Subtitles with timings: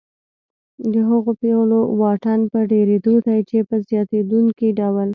[0.93, 5.09] د هغو پیغلو واټن په ډېرېدو دی چې په زیاتېدونکي ډول